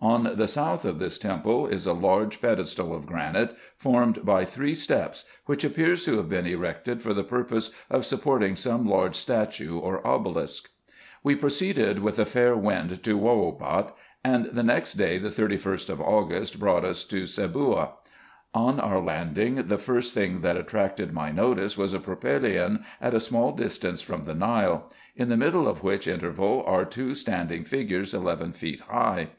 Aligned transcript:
On 0.00 0.34
the 0.36 0.48
south 0.48 0.86
of 0.86 0.98
this 0.98 1.18
temple 1.18 1.66
is 1.66 1.84
a 1.84 1.92
large 1.92 2.40
pedestal 2.40 2.94
of 2.96 3.04
granite, 3.04 3.54
formed 3.76 4.24
by 4.24 4.42
three 4.46 4.74
steps, 4.74 5.26
which 5.44 5.62
appears 5.62 6.06
to 6.06 6.16
have 6.16 6.30
been 6.30 6.46
erected 6.46 7.02
for 7.02 7.12
the 7.12 7.22
purpose 7.22 7.70
of 7.90 8.06
supporting 8.06 8.56
some 8.56 8.88
large 8.88 9.14
statue 9.14 9.78
or 9.78 9.98
obelisk. 10.06 10.70
74 11.22 11.44
RESEARCHES 11.46 11.60
AND 11.60 11.72
OPERATIONS 11.72 12.02
We 12.02 12.02
proceeded 12.02 12.02
with 12.02 12.18
a 12.18 12.24
fair 12.24 12.56
wind 12.56 13.02
to 13.02 13.18
Wowobat; 13.18 13.94
and 14.24 14.46
the 14.46 14.62
next 14.62 14.94
day, 14.94 15.18
the 15.18 15.28
31st 15.28 15.90
of 15.90 16.00
August, 16.00 16.58
brought 16.58 16.86
us 16.86 17.04
to 17.04 17.24
Seboua. 17.26 17.90
On 18.54 18.80
our 18.80 19.00
landing, 19.00 19.56
the 19.68 19.76
first 19.76 20.14
thing 20.14 20.40
that 20.40 20.56
attracted 20.56 21.12
my 21.12 21.30
notice 21.30 21.76
was 21.76 21.92
a 21.92 21.98
propylaeon, 22.00 22.82
at 23.02 23.12
a 23.12 23.20
small 23.20 23.52
distance 23.52 24.00
from 24.00 24.22
the 24.22 24.34
Nile; 24.34 24.90
in 25.14 25.28
the 25.28 25.36
middle 25.36 25.68
of 25.68 25.82
which 25.82 26.08
interval 26.08 26.64
are 26.66 26.86
two 26.86 27.14
standing 27.14 27.64
figures 27.64 28.14
eleven 28.14 28.52
feet 28.54 28.80
high. 28.88 29.28